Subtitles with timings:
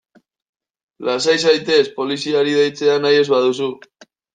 [1.09, 3.75] Lasai zaitez poliziari deitzea nahi ez baduzu.